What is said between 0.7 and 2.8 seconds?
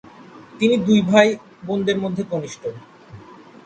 দুই ভাই বোনদের মধ্যে কনিষ্ঠ।